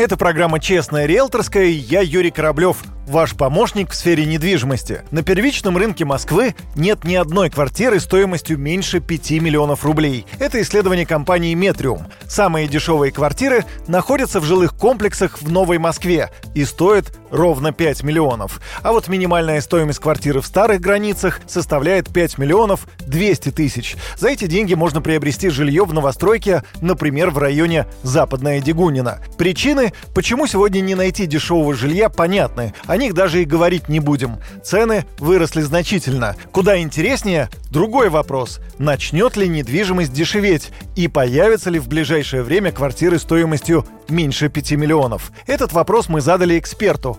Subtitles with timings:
[0.00, 5.02] Это программа «Честная риэлторская» я Юрий Кораблев, ваш помощник в сфере недвижимости.
[5.10, 10.24] На первичном рынке Москвы нет ни одной квартиры стоимостью меньше 5 миллионов рублей.
[10.38, 12.06] Это исследование компании «Метриум».
[12.26, 18.60] Самые дешевые квартиры находятся в жилых комплексах в Новой Москве и стоят ровно 5 миллионов.
[18.82, 23.96] А вот минимальная стоимость квартиры в старых границах составляет 5 миллионов 200 тысяч.
[24.16, 29.20] За эти деньги можно приобрести жилье в новостройке, например, в районе Западная Дегунина.
[29.38, 32.74] Причины, почему сегодня не найти дешевого жилья, понятны.
[32.86, 34.38] О них даже и говорить не будем.
[34.64, 36.36] Цены выросли значительно.
[36.52, 38.60] Куда интереснее, другой вопрос.
[38.78, 40.70] Начнет ли недвижимость дешеветь?
[40.96, 45.32] И появятся ли в ближайшее время квартиры стоимостью меньше 5 миллионов?
[45.46, 47.18] Этот вопрос мы задали эксперту.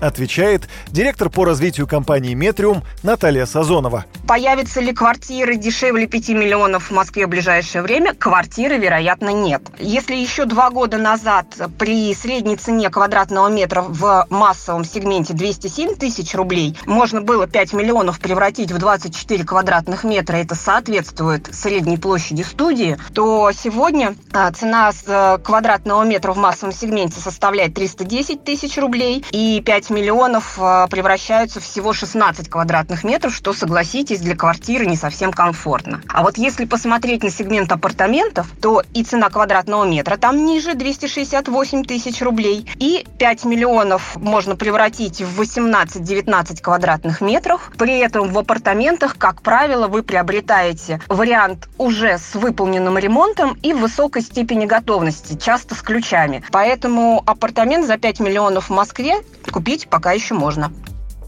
[0.00, 4.04] Отвечает директор по развитию компании «Метриум» Наталья Сазонова.
[4.26, 8.12] Появятся ли квартиры дешевле 5 миллионов в Москве в ближайшее время?
[8.12, 9.62] Квартиры, вероятно, нет.
[9.78, 11.46] Если еще два года назад
[11.78, 18.20] при средней цене квадратного метра в массовом сегменте 207 тысяч рублей можно было 5 миллионов
[18.20, 25.38] превратить в 24 квадратных метра, это соответствует средней площади студии, то сегодня а, цена э,
[25.42, 31.92] квадратного метра в массовом сегменте составляет 310 тысяч рублей, и 5 миллионов а, превращаются всего
[31.92, 36.00] 16 квадратных метров, что, согласитесь, для квартиры не совсем комфортно.
[36.08, 41.84] А вот если посмотреть на сегмент апартаментов, то и цена квадратного метра там ниже 268
[41.84, 47.70] тысяч рублей, и 5 миллионов можно превратить в 18-19 квадратных метров.
[47.76, 53.78] При этом в апартаментах, как правило, вы приобретаете вариант уже с выполненным ремонтом и в
[53.78, 56.42] высокой степени готовности, часто с ключами.
[56.50, 59.16] Поэтому апартамент за 5 миллионов в Москве
[59.50, 60.72] купить пока еще можно.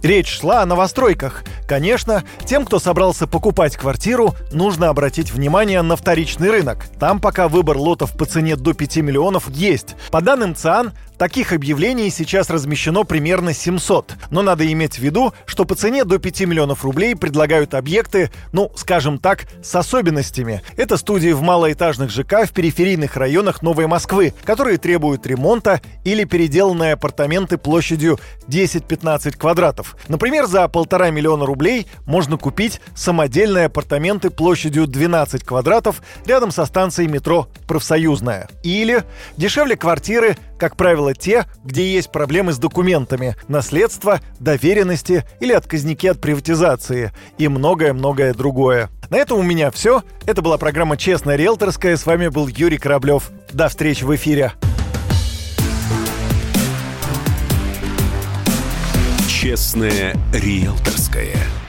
[0.03, 1.45] Речь шла о новостройках.
[1.69, 6.87] Конечно, тем, кто собрался покупать квартиру, нужно обратить внимание на вторичный рынок.
[6.99, 9.95] Там пока выбор лотов по цене до 5 миллионов есть.
[10.11, 14.15] По данным ЦИАН, Таких объявлений сейчас размещено примерно 700.
[14.31, 18.71] Но надо иметь в виду, что по цене до 5 миллионов рублей предлагают объекты, ну,
[18.77, 20.63] скажем так, с особенностями.
[20.77, 26.93] Это студии в малоэтажных ЖК в периферийных районах Новой Москвы, которые требуют ремонта или переделанные
[26.93, 29.97] апартаменты площадью 10-15 квадратов.
[30.07, 31.58] Например, за полтора миллиона рублей
[32.07, 38.49] можно купить самодельные апартаменты площадью 12 квадратов рядом со станцией метро «Профсоюзная».
[38.63, 39.05] Или
[39.37, 46.21] дешевле квартиры как правило, те, где есть проблемы с документами, наследство, доверенности или отказники от
[46.21, 48.91] приватизации и многое-многое другое.
[49.09, 50.03] На этом у меня все.
[50.27, 51.97] Это была программа «Честная риэлторская».
[51.97, 53.31] С вами был Юрий Кораблев.
[53.53, 54.53] До встречи в эфире.
[59.49, 61.68] «Честная риэлторская».